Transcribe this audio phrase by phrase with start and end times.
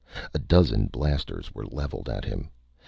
[0.33, 2.49] A dozen blasters were leveled at him.